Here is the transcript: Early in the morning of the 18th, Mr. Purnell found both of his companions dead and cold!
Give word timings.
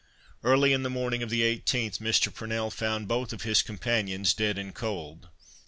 Early 0.43 0.73
in 0.73 0.81
the 0.81 0.89
morning 0.89 1.21
of 1.21 1.29
the 1.29 1.41
18th, 1.43 1.99
Mr. 1.99 2.33
Purnell 2.33 2.71
found 2.71 3.07
both 3.07 3.31
of 3.33 3.43
his 3.43 3.61
companions 3.61 4.33
dead 4.33 4.57
and 4.57 4.73
cold! 4.73 5.29